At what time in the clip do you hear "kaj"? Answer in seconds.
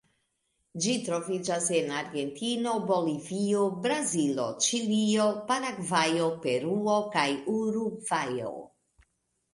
7.17-7.29